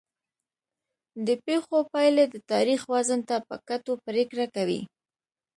د 1.25 1.27
پېښو 1.45 1.77
پایلې 1.91 2.25
د 2.29 2.35
تاریخ 2.51 2.81
وزن 2.93 3.19
ته 3.29 3.35
په 3.47 3.55
کتو 3.67 3.93
پرېکړه 4.05 4.45
کوي. 4.55 4.81